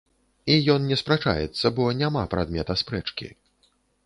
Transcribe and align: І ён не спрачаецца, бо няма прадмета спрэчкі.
І 0.53 0.55
ён 0.75 0.87
не 0.91 0.97
спрачаецца, 1.01 1.65
бо 1.81 1.91
няма 2.01 2.23
прадмета 2.33 2.79
спрэчкі. 2.85 3.31